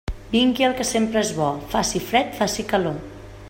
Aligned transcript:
Vingui 0.29 0.65
el 0.67 0.73
que 0.79 0.87
sempre 0.91 1.21
és 1.27 1.33
bo, 1.41 1.51
faci 1.75 2.01
fred, 2.09 2.33
faci 2.41 2.67
calor. 2.73 3.01